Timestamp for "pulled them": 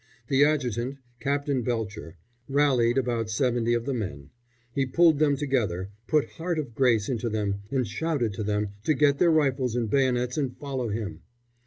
4.87-5.37